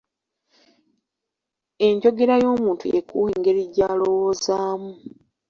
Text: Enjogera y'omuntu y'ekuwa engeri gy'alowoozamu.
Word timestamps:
Enjogera 1.87 2.35
y'omuntu 2.43 2.83
y'ekuwa 2.93 3.27
engeri 3.33 3.63
gy'alowoozamu. 3.73 4.91